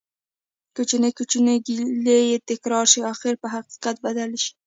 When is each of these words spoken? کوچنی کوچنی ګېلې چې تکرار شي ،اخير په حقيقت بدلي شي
کوچنی 0.75 1.11
کوچنی 1.17 1.55
ګېلې 1.65 2.19
چې 2.29 2.37
تکرار 2.49 2.85
شي 2.91 3.01
،اخير 3.13 3.35
په 3.41 3.47
حقيقت 3.55 3.95
بدلي 4.05 4.37
شي 4.43 4.51